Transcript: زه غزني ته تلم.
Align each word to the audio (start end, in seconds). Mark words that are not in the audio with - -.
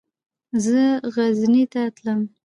زه 0.63 0.81
غزني 1.15 1.63
ته 1.73 1.81
تلم. 1.95 2.19